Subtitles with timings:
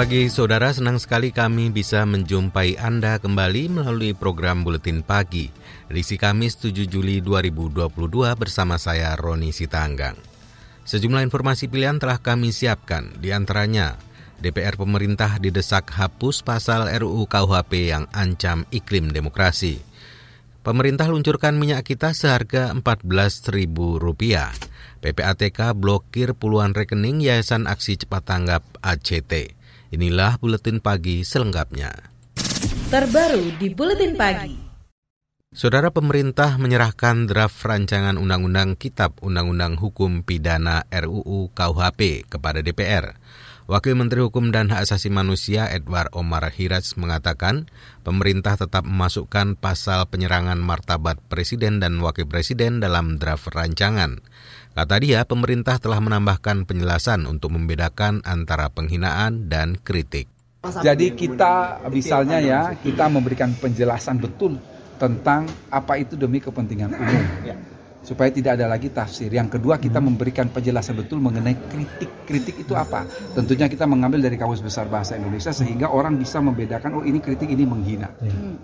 [0.00, 5.52] Pagi saudara, senang sekali kami bisa menjumpai Anda kembali melalui program Buletin Pagi.
[5.92, 10.16] Edisi Kamis 7 Juli 2022 bersama saya Roni Sitanggang.
[10.88, 14.00] Sejumlah informasi pilihan telah kami siapkan, di antaranya
[14.40, 19.84] DPR pemerintah didesak hapus pasal RUU KUHP yang ancam iklim demokrasi.
[20.64, 23.68] Pemerintah luncurkan minyak kita seharga Rp14.000.
[25.04, 29.59] PPATK blokir puluhan rekening Yayasan Aksi Cepat Tanggap ACT.
[29.90, 31.90] Inilah buletin pagi selengkapnya.
[32.94, 34.54] Terbaru di buletin pagi.
[35.50, 43.18] Saudara pemerintah menyerahkan draft rancangan undang-undang Kitab Undang-Undang Hukum Pidana RUU KUHP kepada DPR.
[43.66, 47.66] Wakil Menteri Hukum dan Hak Asasi Manusia Edward Omar Hiraj mengatakan
[48.06, 54.22] pemerintah tetap memasukkan pasal penyerangan martabat presiden dan wakil presiden dalam draft rancangan.
[54.70, 60.30] Kata dia, pemerintah telah menambahkan penjelasan untuk membedakan antara penghinaan dan kritik.
[60.60, 64.60] Jadi kita misalnya ya, kita memberikan penjelasan betul
[65.00, 67.24] tentang apa itu demi kepentingan umum.
[68.00, 69.28] Supaya tidak ada lagi tafsir.
[69.28, 72.08] Yang kedua kita memberikan penjelasan betul mengenai kritik.
[72.24, 73.04] Kritik itu apa?
[73.36, 77.52] Tentunya kita mengambil dari Kamus Besar Bahasa Indonesia sehingga orang bisa membedakan, oh ini kritik,
[77.52, 78.08] ini menghina.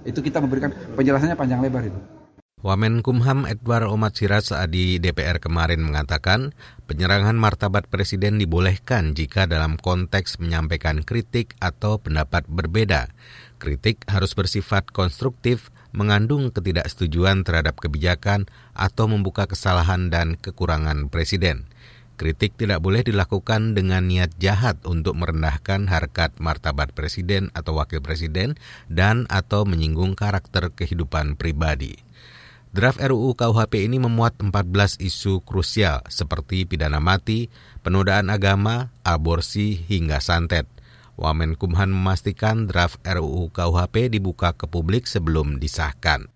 [0.08, 2.25] Itu kita memberikan penjelasannya panjang lebar itu.
[2.66, 6.50] Wamenkumham Edward Omar Siraj di DPR kemarin mengatakan
[6.90, 13.14] penyerangan martabat presiden dibolehkan jika dalam konteks menyampaikan kritik atau pendapat berbeda.
[13.62, 21.70] Kritik harus bersifat konstruktif, mengandung ketidaksetujuan terhadap kebijakan atau membuka kesalahan dan kekurangan presiden.
[22.18, 28.58] Kritik tidak boleh dilakukan dengan niat jahat untuk merendahkan harkat martabat presiden atau wakil presiden
[28.90, 32.05] dan atau menyinggung karakter kehidupan pribadi.
[32.76, 37.48] Draft RUU KUHP ini memuat 14 isu krusial seperti pidana mati,
[37.80, 40.68] penodaan agama, aborsi, hingga santet.
[41.16, 46.28] Wamenkumhan memastikan draft RUU KUHP dibuka ke publik sebelum disahkan.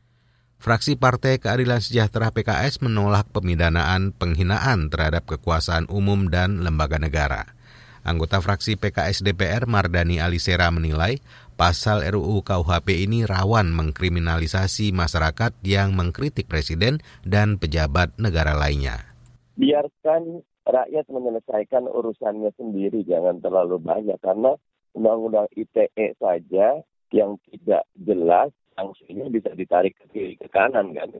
[0.56, 7.52] Fraksi Partai Keadilan Sejahtera PKS menolak pemidanaan penghinaan terhadap kekuasaan umum dan lembaga negara.
[8.00, 11.20] Anggota fraksi PKS DPR Mardani Alisera menilai
[11.60, 19.12] pasal RUU KUHP ini rawan mengkriminalisasi masyarakat yang mengkritik presiden dan pejabat negara lainnya.
[19.60, 24.56] Biarkan rakyat menyelesaikan urusannya sendiri, jangan terlalu banyak karena
[24.96, 26.80] undang-undang ITE saja
[27.12, 31.12] yang tidak jelas sanksinya bisa ditarik ke kiri ke kanan kan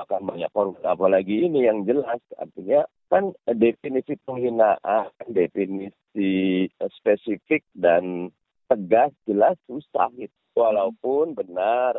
[0.00, 6.64] akan banyak konflik apalagi ini yang jelas artinya kan definisi penghinaan definisi
[6.96, 8.30] spesifik dan
[8.68, 10.32] tegas jelas susah gitu.
[10.54, 11.98] Walaupun benar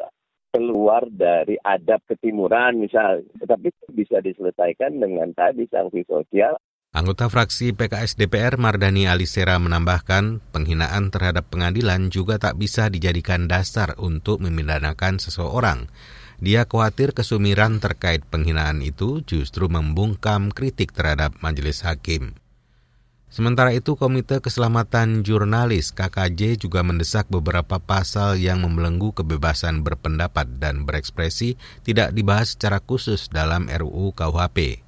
[0.55, 6.55] keluar dari adab ketimuran misal, tetapi bisa diselesaikan dengan tadi sanksi sosial.
[6.95, 13.99] Anggota fraksi PKS DPR Mardani Alisera menambahkan, penghinaan terhadap pengadilan juga tak bisa dijadikan dasar
[13.99, 15.91] untuk memidanakan seseorang.
[16.39, 22.39] Dia khawatir kesumiran terkait penghinaan itu justru membungkam kritik terhadap majelis hakim.
[23.35, 30.87] Sementara itu, Komite Keselamatan Jurnalis KKJ juga mendesak beberapa pasal yang membelenggu kebebasan berpendapat dan
[30.87, 34.79] berekspresi tidak dibahas secara khusus dalam RUU KUHP.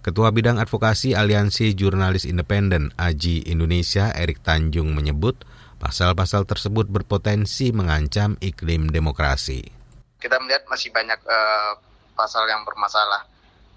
[0.00, 5.44] Ketua Bidang Advokasi Aliansi Jurnalis Independen AJI Indonesia Erik Tanjung menyebut
[5.76, 9.68] pasal-pasal tersebut berpotensi mengancam iklim demokrasi.
[10.16, 11.76] Kita melihat masih banyak uh,
[12.16, 13.28] pasal yang bermasalah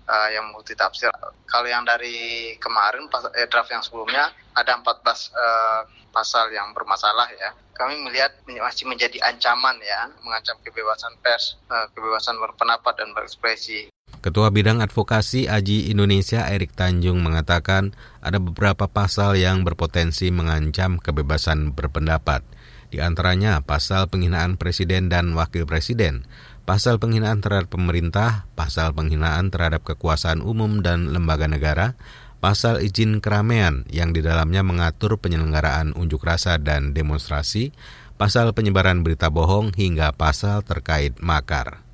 [0.08, 1.10] uh, yang multi tafsir.
[1.50, 5.82] Kalau yang dari kemarin pas, eh, draft yang sebelumnya ada 14 uh,
[6.14, 7.52] pasal yang bermasalah ya.
[7.76, 13.92] Kami melihat masih menjadi ancaman ya, mengancam kebebasan pers, uh, kebebasan berpendapat dan berekspresi.
[14.24, 17.94] Ketua Bidang Advokasi Aji Indonesia Erik Tanjung mengatakan
[18.24, 22.42] ada beberapa pasal yang berpotensi mengancam kebebasan berpendapat.
[22.90, 26.26] Di antaranya pasal penghinaan presiden dan wakil presiden,
[26.66, 31.94] pasal penghinaan terhadap pemerintah, pasal penghinaan terhadap kekuasaan umum dan lembaga negara,
[32.42, 37.70] pasal izin keramaian yang di dalamnya mengatur penyelenggaraan unjuk rasa dan demonstrasi,
[38.18, 41.86] pasal penyebaran berita bohong hingga pasal terkait makar.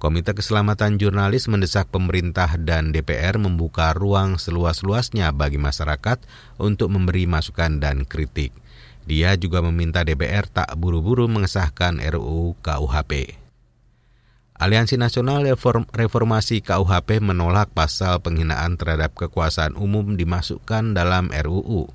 [0.00, 6.20] Komite Keselamatan Jurnalis mendesak pemerintah dan DPR membuka ruang seluas-luasnya bagi masyarakat
[6.60, 8.52] untuk memberi masukan dan kritik.
[9.08, 13.43] Dia juga meminta DPR tak buru-buru mengesahkan RUU KUHP.
[14.54, 15.42] Aliansi Nasional
[15.90, 21.90] Reformasi KUHP menolak pasal penghinaan terhadap kekuasaan umum dimasukkan dalam RUU.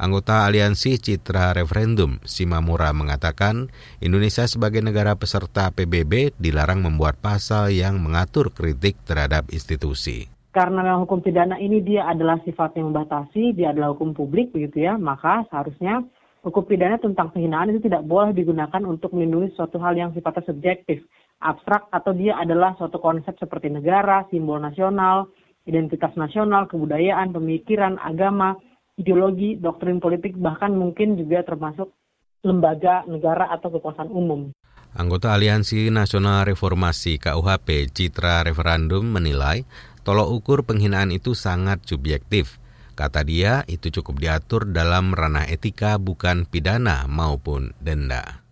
[0.00, 3.68] Anggota Aliansi Citra Referendum, Simamura mengatakan,
[4.00, 11.06] Indonesia sebagai negara peserta PBB dilarang membuat pasal yang mengatur kritik terhadap institusi karena memang
[11.06, 16.02] hukum pidana ini dia adalah sifatnya membatasi, dia adalah hukum publik begitu ya, maka seharusnya
[16.42, 21.06] hukum pidana tentang penghinaan itu tidak boleh digunakan untuk melindungi suatu hal yang sifatnya subjektif,
[21.38, 25.30] abstrak atau dia adalah suatu konsep seperti negara, simbol nasional,
[25.66, 28.58] identitas nasional, kebudayaan, pemikiran, agama,
[28.98, 31.94] ideologi, doktrin politik, bahkan mungkin juga termasuk
[32.42, 34.50] lembaga negara atau kekuasaan umum.
[34.96, 39.68] Anggota Aliansi Nasional Reformasi KUHP Citra Referendum menilai
[40.02, 42.56] tolok ukur penghinaan itu sangat subjektif.
[42.96, 48.47] Kata dia, itu cukup diatur dalam ranah etika bukan pidana maupun denda.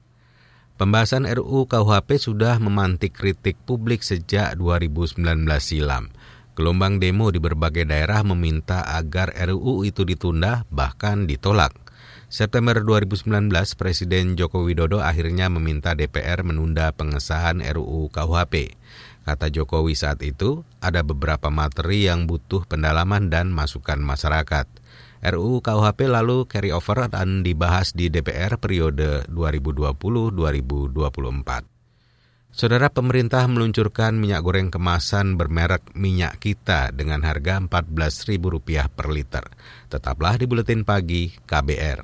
[0.76, 5.24] Pembahasan RUU KUHP sudah memantik kritik publik sejak 2019
[5.56, 6.12] silam.
[6.52, 11.72] Gelombang demo di berbagai daerah meminta agar RUU itu ditunda bahkan ditolak.
[12.28, 13.48] September 2019,
[13.80, 18.76] Presiden Joko Widodo akhirnya meminta DPR menunda pengesahan RUU KUHP.
[19.24, 24.68] Kata Jokowi saat itu, ada beberapa materi yang butuh pendalaman dan masukan masyarakat.
[25.26, 31.76] RUU KUHP lalu carry over dan dibahas di DPR periode 2020-2024.
[32.56, 39.44] Saudara pemerintah meluncurkan minyak goreng kemasan bermerek minyak kita dengan harga Rp14.000 per liter.
[39.92, 42.00] Tetaplah di Buletin Pagi KBR.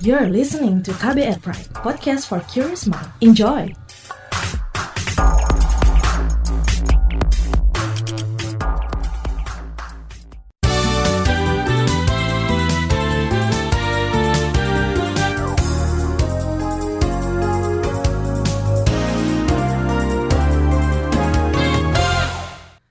[0.00, 3.12] You're listening to KBR Pride, podcast for curious mind.
[3.20, 3.79] Enjoy!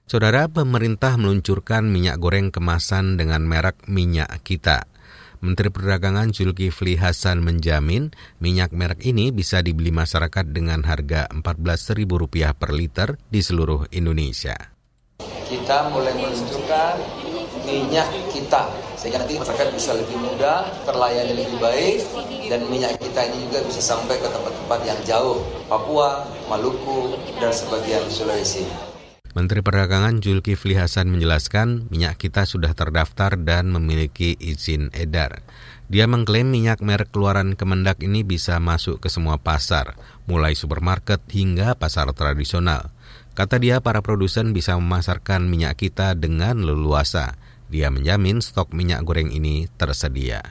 [0.09, 4.89] Saudara, pemerintah meluncurkan minyak goreng kemasan dengan merek minyak kita.
[5.45, 8.09] Menteri Perdagangan Zulkifli Hasan menjamin
[8.41, 12.09] minyak merek ini bisa dibeli masyarakat dengan harga Rp14.000
[12.57, 14.57] per liter di seluruh Indonesia.
[15.21, 16.97] Kita mulai meluncurkan
[17.69, 18.65] minyak kita
[18.97, 22.01] sehingga nanti masyarakat bisa lebih mudah, terlayani lebih baik,
[22.49, 28.09] dan minyak kita ini juga bisa sampai ke tempat-tempat yang jauh, Papua, Maluku, dan sebagian
[28.09, 28.88] Sulawesi.
[29.29, 35.45] Menteri Perdagangan Zulkifli Hasan menjelaskan minyak kita sudah terdaftar dan memiliki izin edar.
[35.85, 39.93] Dia mengklaim minyak merek keluaran Kemendak ini bisa masuk ke semua pasar,
[40.25, 42.89] mulai supermarket hingga pasar tradisional.
[43.37, 47.37] Kata dia, para produsen bisa memasarkan minyak kita dengan leluasa.
[47.69, 50.41] Dia menjamin stok minyak goreng ini tersedia.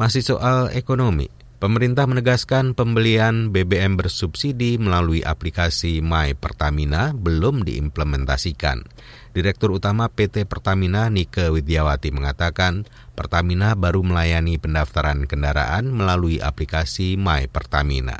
[0.00, 1.28] Masih soal ekonomi,
[1.62, 8.82] Pemerintah menegaskan pembelian BBM bersubsidi melalui aplikasi My Pertamina belum diimplementasikan.
[9.30, 12.82] Direktur Utama PT Pertamina Nike Widiawati mengatakan,
[13.14, 18.18] Pertamina baru melayani pendaftaran kendaraan melalui aplikasi My Pertamina.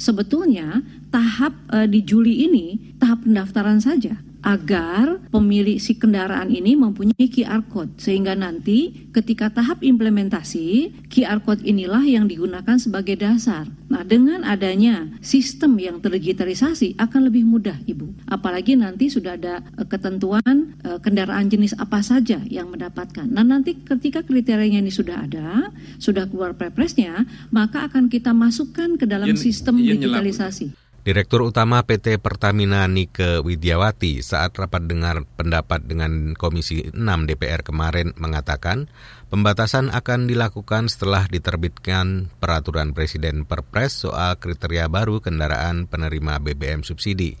[0.00, 0.80] Sebetulnya
[1.12, 7.62] tahap uh, di Juli ini tahap pendaftaran saja agar pemilik si kendaraan ini mempunyai QR
[7.70, 13.70] code sehingga nanti ketika tahap implementasi QR code inilah yang digunakan sebagai dasar.
[13.86, 18.26] Nah, dengan adanya sistem yang terdigitalisasi akan lebih mudah, Ibu.
[18.26, 23.28] Apalagi nanti sudah ada uh, ketentuan uh, kendaraan jenis apa saja yang mendapatkan.
[23.30, 25.70] Nah, nanti ketika kriterianya ini sudah ada,
[26.02, 30.82] sudah keluar Perpresnya, maka akan kita masukkan ke dalam sistem digitalisasi.
[31.02, 36.94] Direktur Utama PT Pertamina Nike Widiawati saat rapat dengar pendapat dengan Komisi 6
[37.26, 38.86] DPR kemarin mengatakan
[39.26, 47.34] pembatasan akan dilakukan setelah diterbitkan peraturan Presiden Perpres soal kriteria baru kendaraan penerima BBM subsidi.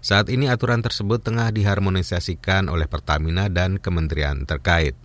[0.00, 4.96] Saat ini aturan tersebut tengah diharmonisasikan oleh Pertamina dan kementerian terkait.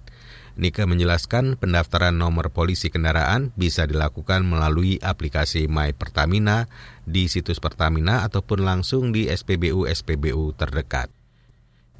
[0.58, 6.66] Nika menjelaskan pendaftaran nomor polisi kendaraan bisa dilakukan melalui aplikasi My Pertamina
[7.06, 11.14] di situs Pertamina ataupun langsung di SPBU-SPBU terdekat.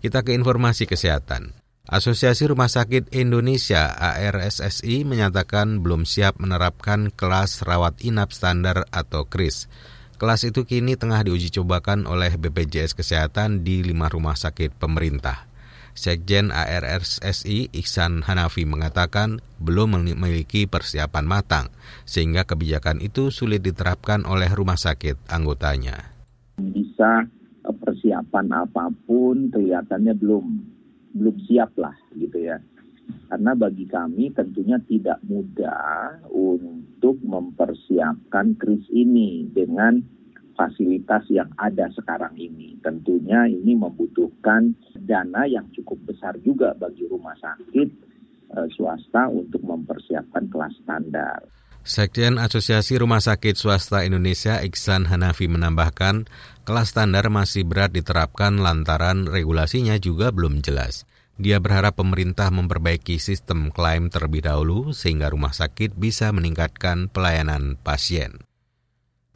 [0.02, 1.54] Kita ke informasi kesehatan.
[1.88, 9.70] Asosiasi Rumah Sakit Indonesia ARSSI menyatakan belum siap menerapkan kelas rawat inap standar atau KRIS.
[10.18, 15.46] Kelas itu kini tengah diuji cobakan oleh BPJS Kesehatan di lima rumah sakit pemerintah.
[15.98, 21.74] Sekjen ARRSI Iksan Hanafi mengatakan belum memiliki persiapan matang,
[22.06, 26.14] sehingga kebijakan itu sulit diterapkan oleh rumah sakit anggotanya.
[26.62, 27.26] Bisa
[27.66, 30.46] eh, persiapan apa pun kelihatannya belum
[31.18, 32.62] belum siap lah gitu ya.
[33.34, 39.98] Karena bagi kami tentunya tidak mudah untuk mempersiapkan kris ini dengan
[40.58, 42.74] fasilitas yang ada sekarang ini.
[42.82, 47.88] Tentunya ini membutuhkan dana yang cukup besar juga bagi rumah sakit
[48.52, 51.46] e, swasta untuk mempersiapkan kelas standar.
[51.88, 56.28] Sekjen Asosiasi Rumah Sakit Swasta Indonesia Iksan Hanafi menambahkan,
[56.68, 61.08] kelas standar masih berat diterapkan lantaran regulasinya juga belum jelas.
[61.40, 68.47] Dia berharap pemerintah memperbaiki sistem klaim terlebih dahulu sehingga rumah sakit bisa meningkatkan pelayanan pasien.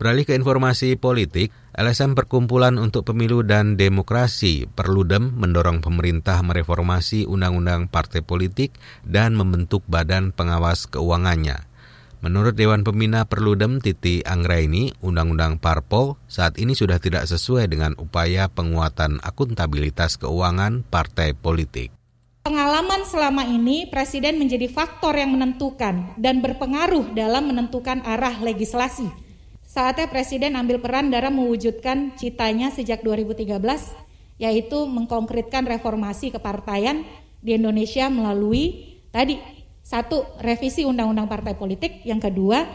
[0.02, 7.86] Beralih ke informasi politik, LSM Perkumpulan untuk Pemilu dan Demokrasi Perludem mendorong pemerintah mereformasi undang-undang
[7.86, 8.74] partai politik
[9.06, 11.70] dan membentuk badan pengawas keuangannya.
[12.26, 18.50] Menurut Dewan Pembina Perludem Titi Anggraini, Undang-Undang Parpol saat ini sudah tidak sesuai dengan upaya
[18.50, 21.94] penguatan akuntabilitas keuangan partai politik.
[22.42, 29.30] Pengalaman selama ini Presiden menjadi faktor yang menentukan dan berpengaruh dalam menentukan arah legislasi.
[29.72, 33.56] Saatnya Presiden ambil peran dalam mewujudkan citanya sejak 2013,
[34.36, 37.08] yaitu mengkonkretkan reformasi kepartaian
[37.40, 39.40] di Indonesia melalui tadi
[39.80, 42.04] satu, revisi undang-undang partai politik.
[42.04, 42.68] Yang kedua,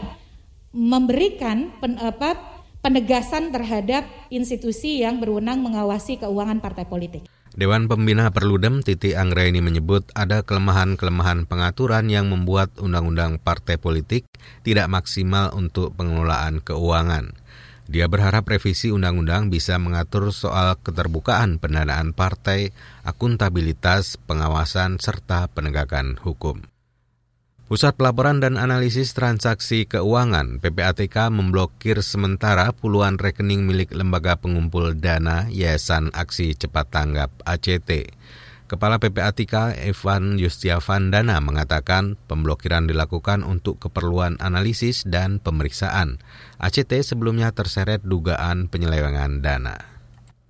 [0.73, 2.33] memberikan pen, apa,
[2.81, 4.01] penegasan terhadap
[4.33, 7.29] institusi yang berwenang mengawasi keuangan partai politik.
[7.57, 14.29] Dewan Pembina Perludem Titi Anggraini menyebut ada kelemahan-kelemahan pengaturan yang membuat undang-undang partai politik
[14.61, 17.33] tidak maksimal untuk pengelolaan keuangan.
[17.89, 26.61] Dia berharap revisi undang-undang bisa mengatur soal keterbukaan pendanaan partai, akuntabilitas, pengawasan, serta penegakan hukum.
[27.67, 35.51] Pusat Pelaporan dan Analisis Transaksi Keuangan (PPATK) memblokir sementara puluhan rekening milik Lembaga Pengumpul Dana
[35.51, 38.15] Yayasan Aksi Cepat Tanggap ACT.
[38.71, 46.23] Kepala PPATK Evan Yustiavandana mengatakan pemblokiran dilakukan untuk keperluan analisis dan pemeriksaan.
[46.63, 49.75] ACT sebelumnya terseret dugaan penyelewengan dana.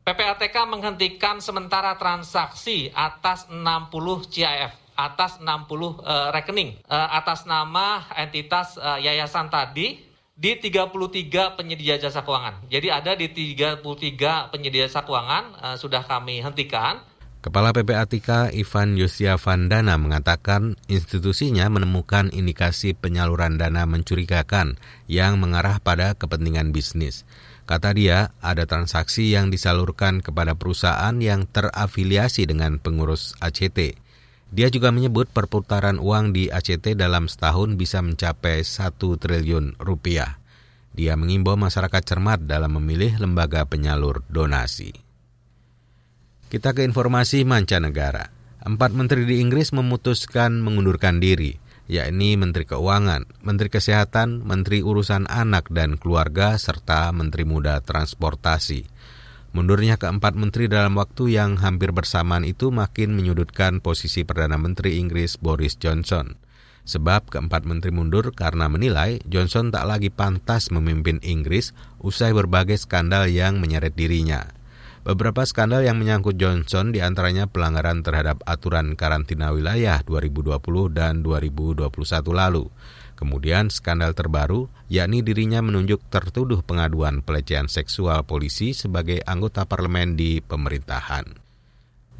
[0.05, 3.89] PPATK menghentikan sementara transaksi atas 60
[4.29, 10.01] CIF atas 60 uh, eh, rekening uh, atas nama entitas uh, yayasan tadi
[10.37, 12.69] di 33 penyedia jasa keuangan.
[12.69, 17.01] Jadi ada di 33 penyedia jasa keuangan uh, sudah kami hentikan.
[17.37, 26.17] Kepala PPATK Ivan Yosia Vandana mengatakan institusinya menemukan indikasi penyaluran dana mencurigakan yang mengarah pada
[26.17, 27.23] kepentingan bisnis.
[27.67, 34.06] Kata dia, ada transaksi yang disalurkan kepada perusahaan yang terafiliasi dengan pengurus ACT.
[34.47, 40.39] Dia juga menyebut perputaran uang di ACT dalam setahun bisa mencapai 1 triliun rupiah.
[40.95, 44.95] Dia mengimbau masyarakat cermat dalam memilih lembaga penyalur donasi.
[46.47, 48.31] Kita ke informasi mancanegara.
[48.63, 51.59] Empat menteri di Inggris memutuskan mengundurkan diri,
[51.91, 58.87] yakni Menteri Keuangan, Menteri Kesehatan, Menteri Urusan Anak dan Keluarga, serta Menteri Muda Transportasi.
[59.55, 65.39] Mundurnya keempat menteri dalam waktu yang hampir bersamaan itu makin menyudutkan posisi Perdana Menteri Inggris
[65.39, 66.35] Boris Johnson.
[66.87, 73.27] Sebab keempat menteri mundur karena menilai Johnson tak lagi pantas memimpin Inggris usai berbagai skandal
[73.27, 74.55] yang menyeret dirinya.
[75.07, 80.59] Beberapa skandal yang menyangkut Johnson di antaranya pelanggaran terhadap aturan karantina wilayah 2020
[80.91, 81.87] dan 2021
[82.35, 82.67] lalu.
[83.17, 90.37] Kemudian skandal terbaru, yakni dirinya menunjuk tertuduh pengaduan pelecehan seksual polisi sebagai anggota parlemen di
[90.37, 91.25] pemerintahan.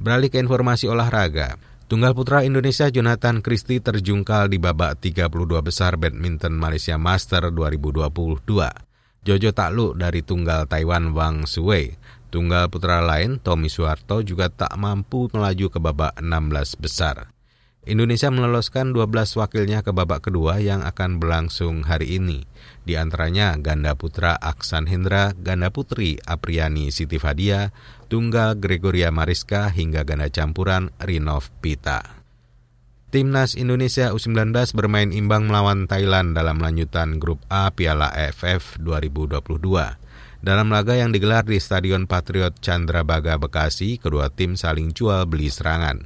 [0.01, 5.32] Beralih ke informasi olahraga, Tunggal putra Indonesia Jonathan Christie terjungkal di babak 32
[5.63, 8.44] besar badminton Malaysia Master 2022.
[9.24, 11.96] Jojo takluk dari tunggal Taiwan Wang Sui.
[12.27, 17.32] Tunggal putra lain, Tommy Suharto, juga tak mampu melaju ke babak 16 besar.
[17.88, 22.44] Indonesia meloloskan 12 wakilnya ke babak kedua yang akan berlangsung hari ini.
[22.84, 27.72] Di antaranya ganda putra Aksan Hendra, ganda putri Apriani Siti Fadia,
[28.12, 32.03] tunggal Gregoria Mariska hingga ganda campuran Rinov Pita.
[33.08, 40.44] Timnas Indonesia U19 bermain imbang melawan Thailand dalam lanjutan grup A Piala AFF 2022.
[40.44, 46.03] Dalam laga yang digelar di Stadion Patriot Chandrabaga Bekasi, kedua tim saling jual beli serangan.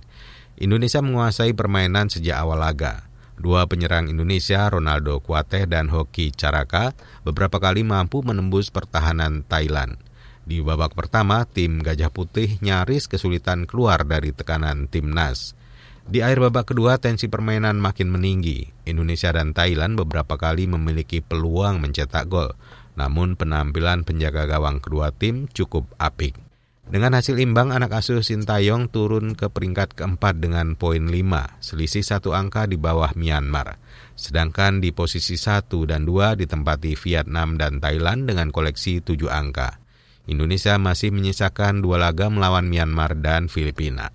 [0.61, 3.09] Indonesia menguasai permainan sejak awal laga.
[3.41, 6.93] Dua penyerang Indonesia, Ronaldo Kuateh dan Hoki Caraka,
[7.25, 9.97] beberapa kali mampu menembus pertahanan Thailand.
[10.45, 15.57] Di babak pertama, tim Gajah Putih nyaris kesulitan keluar dari tekanan timnas.
[16.05, 18.69] Di akhir babak kedua, tensi permainan makin meninggi.
[18.85, 22.53] Indonesia dan Thailand beberapa kali memiliki peluang mencetak gol,
[22.93, 26.50] namun penampilan penjaga gawang kedua tim cukup apik.
[26.91, 32.35] Dengan hasil imbang, anak asuh Sintayong turun ke peringkat keempat dengan poin 5, selisih satu
[32.35, 33.79] angka di bawah Myanmar.
[34.19, 39.79] Sedangkan di posisi 1 dan 2 ditempati Vietnam dan Thailand dengan koleksi 7 angka.
[40.27, 44.11] Indonesia masih menyisakan dua laga melawan Myanmar dan Filipina.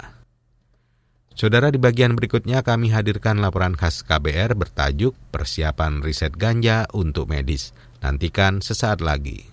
[1.32, 7.72] Saudara di bagian berikutnya kami hadirkan laporan khas KBR bertajuk Persiapan Riset Ganja untuk Medis.
[8.04, 9.48] Nantikan sesaat lagi.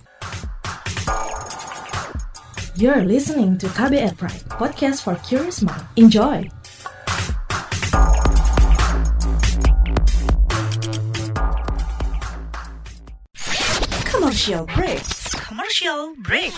[2.76, 5.86] You're listening to KBR Pride, podcast for curious mind.
[5.96, 6.50] Enjoy!
[14.10, 15.06] Commercial break.
[15.38, 16.50] Commercial break.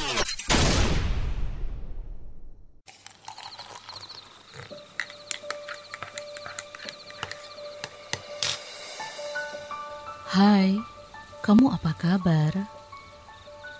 [10.31, 10.79] Hai,
[11.43, 12.74] kamu apa kabar?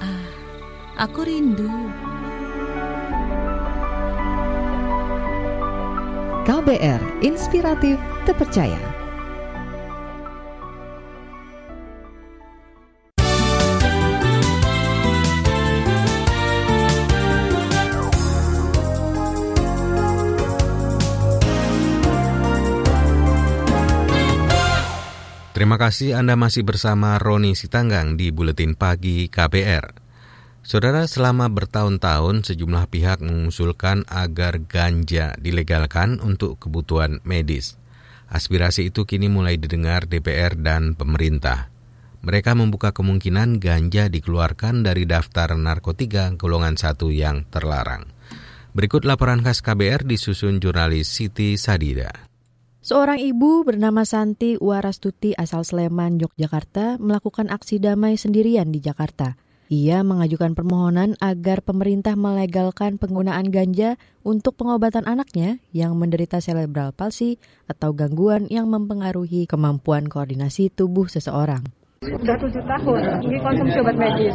[0.00, 0.26] Ah,
[1.06, 1.70] aku rindu.
[6.48, 8.89] KBR Inspiratif Terpercaya.
[25.60, 29.92] Terima kasih Anda masih bersama Roni Sitanggang di Buletin Pagi KBR.
[30.64, 37.76] Saudara, selama bertahun-tahun sejumlah pihak mengusulkan agar ganja dilegalkan untuk kebutuhan medis.
[38.32, 41.68] Aspirasi itu kini mulai didengar DPR dan pemerintah.
[42.24, 48.08] Mereka membuka kemungkinan ganja dikeluarkan dari daftar narkotika golongan satu yang terlarang.
[48.72, 52.29] Berikut laporan khas KBR disusun jurnalis Siti Sadida.
[52.80, 59.36] Seorang ibu bernama Santi Warastuti asal Sleman, Yogyakarta melakukan aksi damai sendirian di Jakarta.
[59.68, 67.36] Ia mengajukan permohonan agar pemerintah melegalkan penggunaan ganja untuk pengobatan anaknya yang menderita cerebral palsy
[67.68, 71.60] atau gangguan yang mempengaruhi kemampuan koordinasi tubuh seseorang.
[72.00, 74.32] Sudah tujuh tahun, ini konsumsi obat medis.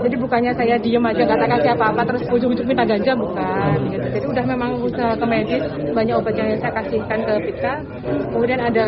[0.00, 3.76] Jadi bukannya saya diem aja nggak kasih apa-apa terus ujung-ujung minta ganja bukan.
[3.92, 4.06] Gitu.
[4.16, 5.60] Jadi udah memang usaha ke medis,
[5.92, 7.74] banyak obat yang saya kasihkan ke Pika.
[8.32, 8.86] Kemudian ada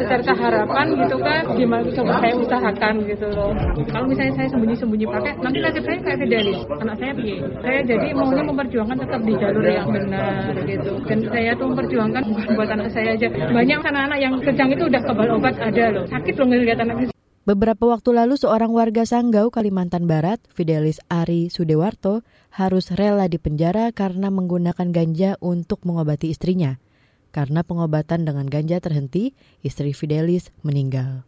[0.00, 3.52] secerca harapan gitu kan, gimana coba saya usahakan gitu loh.
[3.92, 7.36] Kalau misalnya saya sembunyi-sembunyi pakai, nanti nasib saya kayak Fidelis, anak saya piye.
[7.60, 10.92] Saya jadi maunya memperjuangkan tetap di jalur yang benar gitu.
[11.04, 13.28] Dan saya tuh memperjuangkan bukan buat anak saya aja.
[13.28, 16.08] Banyak anak-anak yang kejang itu udah kebal obat ada loh.
[16.08, 17.12] Sakit loh ngeliat anak
[17.46, 24.34] Beberapa waktu lalu seorang warga Sanggau, Kalimantan Barat, Fidelis Ari Sudewarto, harus rela dipenjara karena
[24.34, 26.82] menggunakan ganja untuk mengobati istrinya.
[27.30, 31.22] Karena pengobatan dengan ganja terhenti, istri Fidelis meninggal.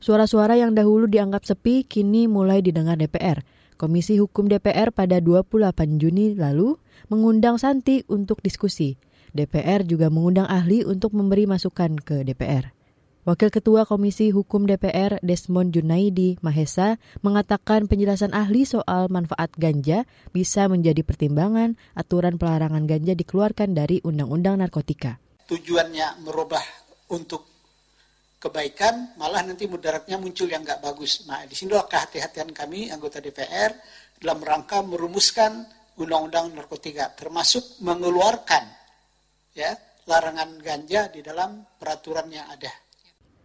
[0.00, 3.44] Suara-suara yang dahulu dianggap sepi kini mulai didengar DPR.
[3.76, 6.80] Komisi Hukum DPR pada 28 Juni lalu
[7.12, 8.96] mengundang Santi untuk diskusi.
[9.36, 12.79] DPR juga mengundang ahli untuk memberi masukan ke DPR.
[13.20, 20.64] Wakil Ketua Komisi Hukum DPR Desmond Junaidi Mahesa mengatakan penjelasan ahli soal manfaat ganja bisa
[20.72, 25.20] menjadi pertimbangan aturan pelarangan ganja dikeluarkan dari Undang-Undang Narkotika.
[25.52, 26.64] Tujuannya merubah
[27.12, 27.44] untuk
[28.40, 31.28] kebaikan, malah nanti mudaratnya muncul yang nggak bagus.
[31.28, 33.76] Nah, di sinilah kehati-hatian kami anggota DPR
[34.16, 35.68] dalam rangka merumuskan
[36.00, 38.64] Undang-Undang Narkotika, termasuk mengeluarkan
[39.52, 39.76] ya
[40.08, 42.72] larangan ganja di dalam peraturan yang ada.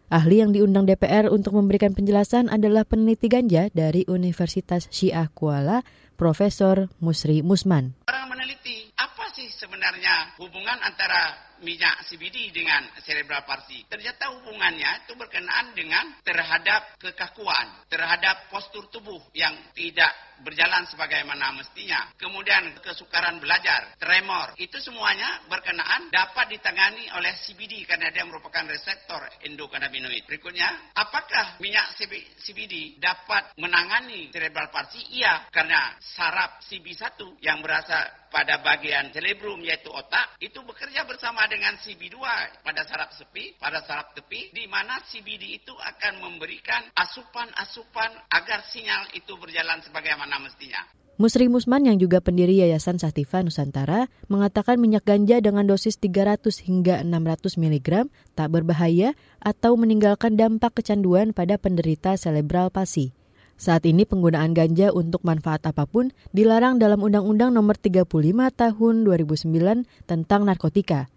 [0.06, 5.82] Ahli yang diundang DPR untuk memberikan penjelasan adalah peneliti ganja dari Universitas Syiah Kuala,
[6.14, 7.98] Profesor Musri Musman.
[8.06, 11.34] Orang meneliti apa sih sebenarnya hubungan antara
[11.66, 13.82] minyak CBD dengan cerebral palsy.
[13.90, 22.12] Ternyata hubungannya itu berkenaan dengan terhadap kekakuan, terhadap postur tubuh yang tidak berjalan sebagaimana mestinya.
[22.20, 29.24] Kemudian kesukaran belajar, tremor, itu semuanya berkenaan dapat ditangani oleh CBD karena dia merupakan reseptor
[29.48, 30.28] endokannabinoid.
[30.28, 31.96] Berikutnya, apakah minyak
[32.44, 35.00] CBD dapat menangani cerebral palsy?
[35.16, 41.55] Iya, karena saraf CB1 yang berasal pada bagian cerebrum yaitu otak itu bekerja bersama dengan
[41.56, 42.18] CB2
[42.66, 49.08] pada saraf sepi, pada saraf tepi di mana CBD itu akan memberikan asupan-asupan agar sinyal
[49.16, 50.84] itu berjalan sebagaimana mestinya.
[51.16, 57.00] Musri Musman yang juga pendiri Yayasan Sativa Nusantara mengatakan minyak ganja dengan dosis 300 hingga
[57.08, 63.16] 600 mg tak berbahaya atau meninggalkan dampak kecanduan pada penderita selebral palsi.
[63.56, 68.04] Saat ini penggunaan ganja untuk manfaat apa pun dilarang dalam Undang-Undang Nomor 35
[68.52, 71.08] Tahun 2009 tentang narkotika.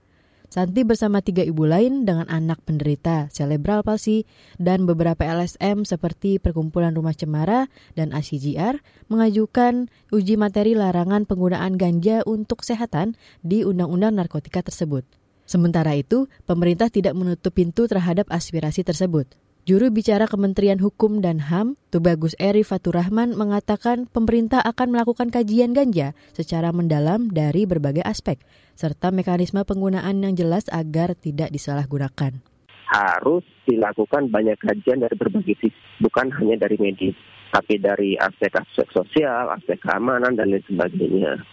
[0.48, 4.24] Santi bersama tiga ibu lain dengan anak penderita cerebral palsi
[4.56, 8.80] dan beberapa LSM seperti Perkumpulan Rumah Cemara dan ACGR
[9.12, 13.12] mengajukan uji materi larangan penggunaan ganja untuk kesehatan
[13.44, 15.04] di Undang-Undang Narkotika tersebut.
[15.44, 19.28] Sementara itu, pemerintah tidak menutup pintu terhadap aspirasi tersebut.
[19.68, 26.16] Juru bicara Kementerian Hukum dan HAM, Tubagus Eri Faturahman mengatakan pemerintah akan melakukan kajian ganja
[26.32, 28.40] secara mendalam dari berbagai aspek,
[28.72, 32.40] serta mekanisme penggunaan yang jelas agar tidak disalahgunakan.
[32.88, 35.68] Harus dilakukan banyak kajian dari berbagai sisi,
[36.00, 37.12] bukan hanya dari medis,
[37.52, 41.44] tapi dari aspek-aspek sosial, aspek keamanan, dan lain sebagainya.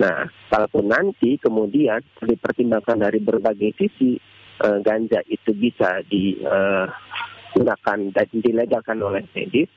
[0.00, 4.16] Nah, kalaupun nanti kemudian dipertimbangkan dari berbagai sisi,
[4.56, 6.88] eh, ganja itu bisa di eh,
[7.52, 9.68] digunakan dan dilegalkan oleh medis,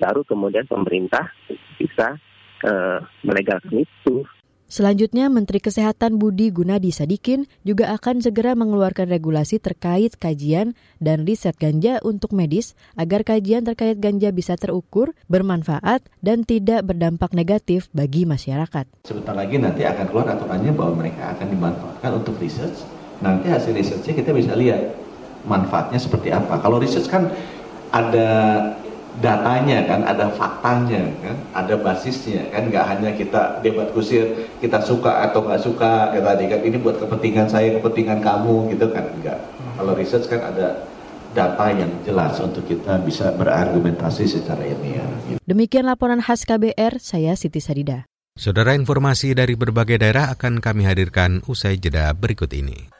[0.00, 1.28] baru kemudian pemerintah
[1.76, 2.16] bisa
[2.64, 4.24] uh, melegalkan itu.
[4.70, 11.58] Selanjutnya, Menteri Kesehatan Budi Gunadi Sadikin juga akan segera mengeluarkan regulasi terkait kajian dan riset
[11.58, 18.22] ganja untuk medis agar kajian terkait ganja bisa terukur, bermanfaat, dan tidak berdampak negatif bagi
[18.30, 18.86] masyarakat.
[19.10, 22.70] Sebentar lagi nanti akan keluar aturannya bahwa mereka akan dimanfaatkan untuk riset.
[23.18, 25.09] Nanti hasil risetnya kita bisa lihat
[25.44, 26.60] manfaatnya seperti apa.
[26.60, 27.30] Kalau research kan
[27.90, 28.28] ada
[29.18, 35.26] datanya kan, ada faktanya kan, ada basisnya kan, nggak hanya kita debat kusir, kita suka
[35.26, 39.38] atau nggak suka, kayak tadi kan ini buat kepentingan saya, kepentingan kamu gitu kan, enggak.
[39.76, 40.86] Kalau research kan ada
[41.30, 45.06] data yang jelas untuk kita bisa berargumentasi secara ilmiah.
[45.46, 48.06] Demikian laporan khas KBR, saya Siti Sadida.
[48.38, 52.99] Saudara informasi dari berbagai daerah akan kami hadirkan usai jeda berikut ini.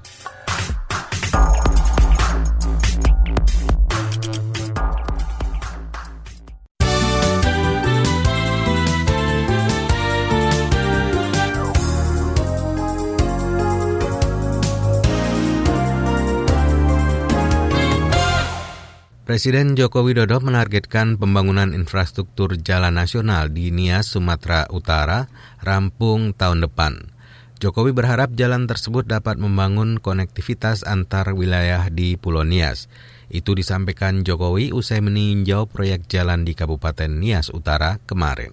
[19.31, 25.31] Presiden Joko Widodo menargetkan pembangunan infrastruktur jalan nasional di Nias, Sumatera Utara
[25.63, 27.15] rampung tahun depan.
[27.63, 32.91] Jokowi berharap jalan tersebut dapat membangun konektivitas antar wilayah di Pulau Nias.
[33.31, 38.51] Itu disampaikan Jokowi usai meninjau proyek jalan di Kabupaten Nias Utara kemarin.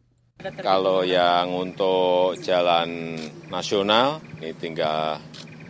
[0.63, 3.19] Kalau yang untuk jalan
[3.51, 5.19] nasional, ini tinggal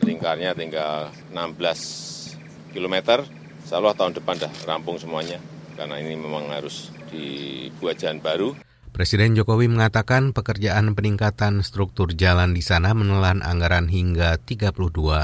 [0.04, 3.37] lingkarnya tinggal 16 kilometer
[3.68, 5.36] Insya Allah tahun depan dah rampung semuanya,
[5.76, 8.56] karena ini memang harus dibuat jalan baru.
[8.96, 14.72] Presiden Jokowi mengatakan pekerjaan peningkatan struktur jalan di sana menelan anggaran hingga 32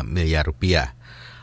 [0.05, 0.93] miliar rupiah.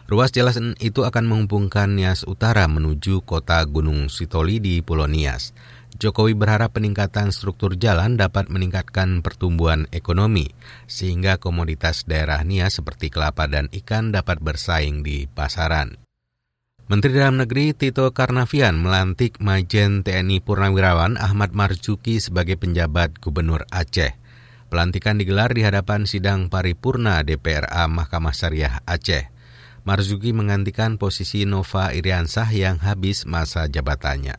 [0.06, 5.58] Ruas jalan itu akan menghubungkan Nias Utara menuju kota Gunung Sitoli di Pulau Nias.
[5.98, 10.54] Jokowi berharap peningkatan struktur jalan dapat meningkatkan pertumbuhan ekonomi,
[10.86, 16.01] sehingga komoditas daerah Nias seperti kelapa dan ikan dapat bersaing di pasaran.
[16.90, 24.18] Menteri Dalam Negeri Tito Karnavian melantik Majen TNI Purnawirawan Ahmad Marzuki sebagai penjabat Gubernur Aceh.
[24.74, 29.30] Pelantikan digelar di hadapan sidang paripurna DPRA Mahkamah Syariah Aceh.
[29.86, 34.34] Marzuki menggantikan posisi Nova Iriansah yang habis masa jabatannya.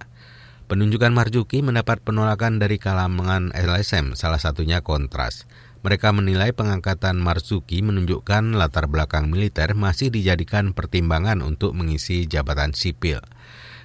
[0.67, 5.47] Penunjukan Marzuki mendapat penolakan dari kalangan LSM, salah satunya Kontras.
[5.83, 13.19] Mereka menilai pengangkatan Marzuki menunjukkan latar belakang militer masih dijadikan pertimbangan untuk mengisi jabatan sipil.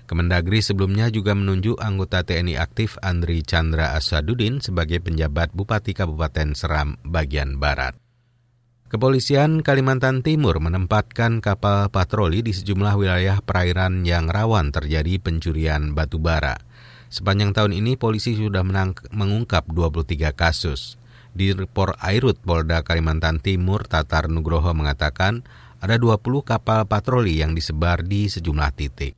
[0.06, 7.02] Kemendagri sebelumnya juga menunjuk anggota TNI aktif Andri Chandra Asadudin sebagai penjabat Bupati Kabupaten Seram
[7.02, 7.98] bagian Barat.
[8.88, 16.24] Kepolisian Kalimantan Timur menempatkan kapal patroli di sejumlah wilayah perairan yang rawan terjadi pencurian batu
[16.24, 16.56] bara.
[17.12, 18.64] Sepanjang tahun ini polisi sudah
[19.12, 20.96] mengungkap 23 kasus.
[21.38, 25.45] Di Repor Airut Polda Kalimantan Timur Tatar Nugroho mengatakan
[25.78, 29.13] ada 20 kapal patroli yang disebar di sejumlah titik.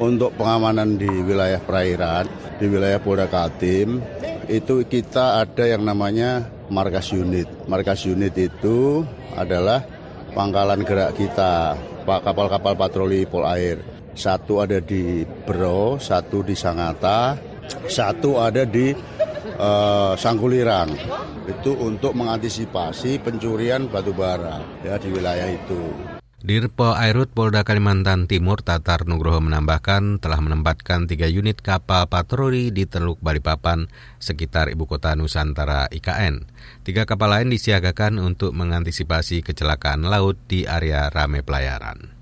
[0.00, 2.24] Untuk pengamanan di wilayah perairan,
[2.56, 4.00] di wilayah Polda Kaltim,
[4.48, 7.44] itu kita ada yang namanya markas unit.
[7.68, 9.04] Markas unit itu
[9.36, 9.84] adalah
[10.32, 11.76] pangkalan gerak kita,
[12.08, 13.84] kapal-kapal patroli Polair.
[14.16, 17.36] Satu ada di Bro, satu di Sangata,
[17.92, 18.96] satu ada di
[19.58, 20.94] uh, Sangkulirang
[21.44, 25.82] itu untuk mengantisipasi pencurian batu bara ya di wilayah itu.
[26.38, 32.86] Dirpo Airut Polda Kalimantan Timur Tatar Nugroho menambahkan telah menempatkan tiga unit kapal patroli di
[32.86, 33.90] Teluk Balikpapan
[34.22, 36.46] sekitar ibu kota Nusantara IKN.
[36.86, 42.17] Tiga kapal lain disiagakan untuk mengantisipasi kecelakaan laut di area rame pelayaran.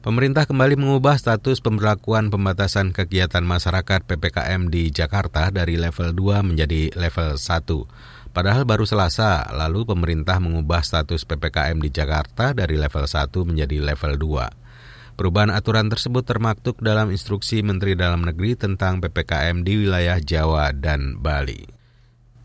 [0.00, 6.88] Pemerintah kembali mengubah status pemberlakuan pembatasan kegiatan masyarakat PPKM di Jakarta dari level 2 menjadi
[6.96, 8.32] level 1.
[8.32, 14.16] Padahal baru Selasa, lalu pemerintah mengubah status PPKM di Jakarta dari level 1 menjadi level
[14.16, 15.20] 2.
[15.20, 21.20] Perubahan aturan tersebut termaktub dalam instruksi Menteri Dalam Negeri tentang PPKM di wilayah Jawa dan
[21.20, 21.79] Bali.